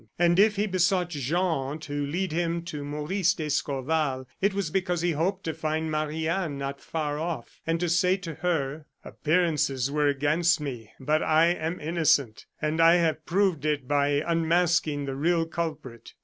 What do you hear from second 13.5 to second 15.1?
it by unmasking